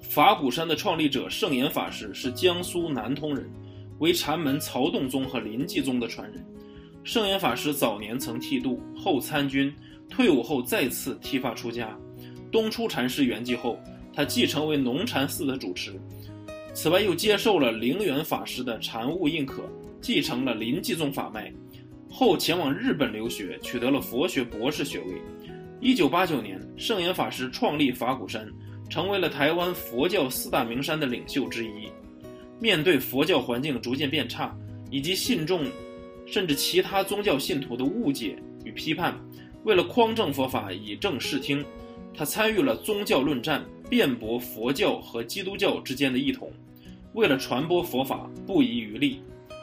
[0.00, 3.50] 法鼓山的创立者圣严法师是江苏南通人，
[3.98, 6.44] 为禅门曹洞宗和临济宗的传人。
[7.04, 9.72] 圣严法师早年曾剃度，后参军，
[10.08, 11.96] 退伍后再次剃发出家。
[12.50, 13.78] 东出禅师圆寂后，
[14.12, 16.00] 他继承为农禅寺的主持。
[16.74, 19.62] 此外，又接受了灵源法师的禅悟认可，
[20.00, 21.52] 继承了临济宗法脉。
[22.08, 25.20] 后前往日本留学，取得了佛学博士学位。
[25.80, 28.46] 一九八九年，圣严法师创立法鼓山。
[28.92, 31.88] 成为了台湾佛教四大名山的领袖之一。
[32.60, 34.54] 面对佛教环境逐渐变差，
[34.90, 35.64] 以及信众
[36.26, 39.18] 甚至其他宗教信徒的误解与批判，
[39.64, 41.64] 为了匡正佛法、以正视听，
[42.14, 46.52] 他参与了宗教论战，辩驳佛教和基督教之间的异同。
[47.14, 49.22] 为了传播佛法，不遗余力。